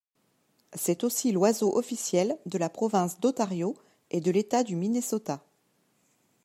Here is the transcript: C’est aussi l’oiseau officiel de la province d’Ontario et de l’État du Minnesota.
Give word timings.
C’est 0.73 1.03
aussi 1.03 1.31
l’oiseau 1.31 1.77
officiel 1.77 2.39
de 2.47 2.57
la 2.57 2.69
province 2.69 3.19
d’Ontario 3.19 3.77
et 4.09 4.19
de 4.19 4.31
l’État 4.31 4.63
du 4.63 4.75
Minnesota. 4.75 5.43